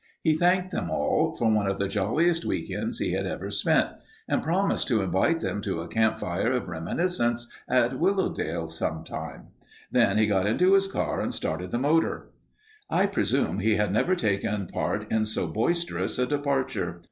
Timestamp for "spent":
3.51-3.89